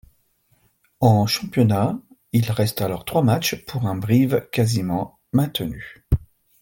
[0.99, 1.99] En Championnat,
[2.31, 6.03] il reste alors trois matchs pour un Brive quasiment maintenu.